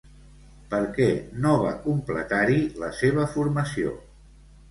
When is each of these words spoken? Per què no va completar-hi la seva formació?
Per 0.69 0.77
què 0.93 1.09
no 1.43 1.51
va 1.65 1.73
completar-hi 1.83 2.57
la 2.85 2.91
seva 3.01 3.27
formació? 3.37 3.93